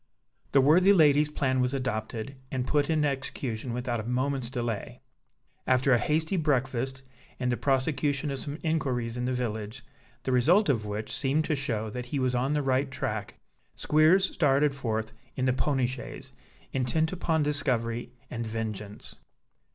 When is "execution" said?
3.05-3.71